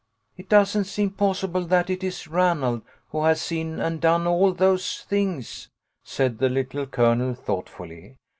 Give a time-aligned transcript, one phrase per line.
[0.35, 5.05] "It doesn't seem possible that it is Ranald who has seen and done all those
[5.07, 5.69] things,"
[6.03, 8.17] said the Little Colonel, thoughtfully.